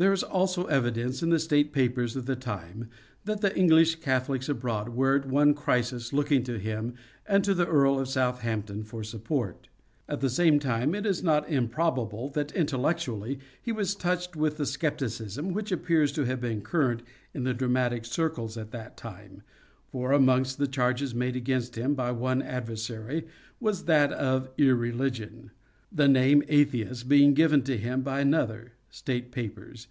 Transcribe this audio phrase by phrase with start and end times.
[0.00, 2.88] There is also evidence in the State Papers of the time
[3.26, 6.94] that the English Catholics abroad were at one crisis looking to him
[7.28, 9.68] and to the Earl of Southampton for support.
[10.08, 14.64] At the same time it is not improbable that intellectually he was touched with the
[14.64, 17.02] scepticism which appears to have been current
[17.34, 19.42] in dramatic circles at that time,
[19.92, 23.26] for amongst the charges made against him by one adversary
[23.60, 25.50] was that of irreligion:
[25.92, 29.86] the name" atheist" being given him by another (State Papers).